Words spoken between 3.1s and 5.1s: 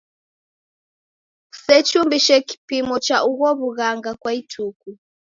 ugho w'ughanga kwa ituku.